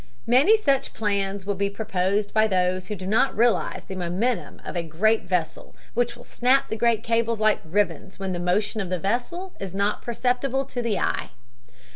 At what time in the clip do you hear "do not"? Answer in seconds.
2.95-3.37